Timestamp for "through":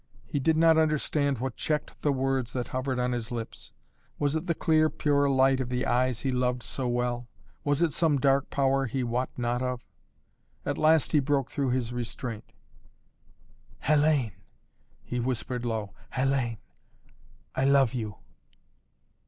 11.51-11.69